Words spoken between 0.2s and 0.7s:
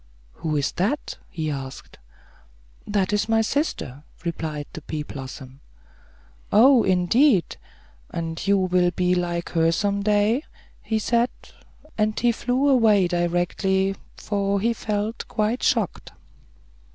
"Who